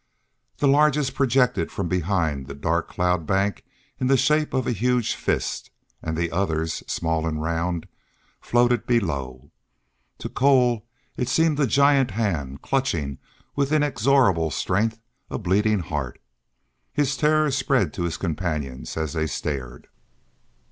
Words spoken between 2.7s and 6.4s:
cloud bank in the shape of a huge fist, and the